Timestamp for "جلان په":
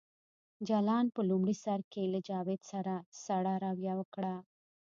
0.67-1.21